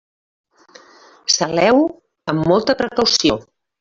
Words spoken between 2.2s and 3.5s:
amb molta precaució.